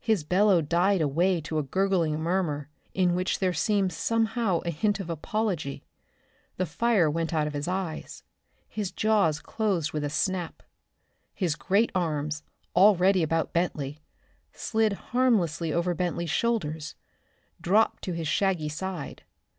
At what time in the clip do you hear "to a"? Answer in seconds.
1.40-1.62